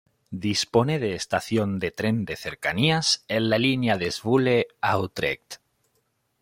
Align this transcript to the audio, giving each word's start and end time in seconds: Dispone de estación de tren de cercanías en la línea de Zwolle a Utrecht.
Dispone 0.43 0.97
de 0.97 1.13
estación 1.13 1.77
de 1.77 1.91
tren 1.91 2.25
de 2.25 2.35
cercanías 2.35 3.23
en 3.27 3.51
la 3.51 3.59
línea 3.59 3.99
de 3.99 4.09
Zwolle 4.11 4.65
a 4.81 4.97
Utrecht. 4.97 5.57